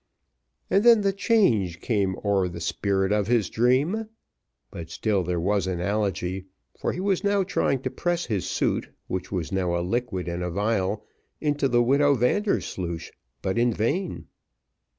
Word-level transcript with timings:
And 0.71 0.83
then 0.83 1.01
the 1.01 1.13
"change 1.13 1.79
came 1.79 2.15
o'er 2.25 2.47
the 2.47 2.59
spirit 2.59 3.11
of 3.11 3.27
his 3.27 3.51
dream;" 3.51 4.07
but 4.71 4.89
still 4.89 5.21
there 5.23 5.39
was 5.39 5.67
analogy, 5.67 6.47
for 6.75 6.91
he 6.91 6.99
was 6.99 7.23
now 7.23 7.43
trying 7.43 7.83
to 7.83 7.91
press 7.91 8.25
his 8.25 8.49
suit, 8.49 8.89
which 9.05 9.31
was 9.31 9.51
now 9.51 9.75
a 9.77 9.81
liquid 9.85 10.27
in 10.27 10.41
a 10.41 10.49
vial, 10.49 11.05
into 11.39 11.67
the 11.67 11.83
widow 11.83 12.15
Vandersloosh, 12.15 13.11
but 13.43 13.59
in 13.59 13.71
vain. 13.71 14.25